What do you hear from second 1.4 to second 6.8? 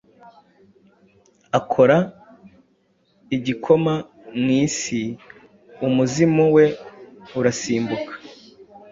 akora igikoma mu isiumuzimu we